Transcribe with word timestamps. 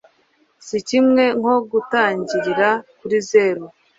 sikimwe 0.67 1.23
nko 1.39 1.55
gutangirira 1.71 2.69
kuri 2.99 3.17
zero. 3.29 3.63